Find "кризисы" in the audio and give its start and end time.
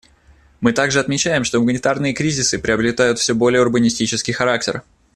2.13-2.57